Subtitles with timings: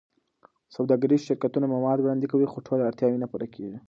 [0.75, 3.77] سوداګریز شرکتونه مواد وړاندې کوي، خو ټول اړتیاوې نه پوره کېږي.